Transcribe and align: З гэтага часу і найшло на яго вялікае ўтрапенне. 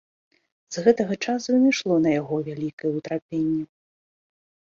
З 0.75 0.83
гэтага 0.85 1.17
часу 1.25 1.49
і 1.57 1.59
найшло 1.65 1.95
на 2.05 2.11
яго 2.21 2.35
вялікае 2.49 2.91
ўтрапенне. 2.97 3.61